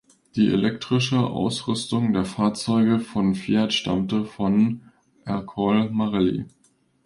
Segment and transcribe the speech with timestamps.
[0.35, 4.81] Die elektrische Ausrüstung der Fahrzeuge von Fiat stammte von
[5.25, 6.45] Ercole Marelli.